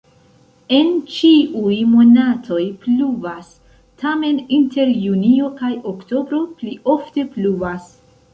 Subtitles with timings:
[0.75, 3.51] En ĉiuj monatoj pluvas,
[4.05, 7.93] tamen inter junio kaj oktobro pli ofte pluvas.